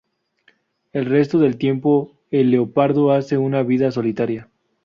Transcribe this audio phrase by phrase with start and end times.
[0.93, 4.49] El resto del tiempo el leopardo hace una vida solitaria.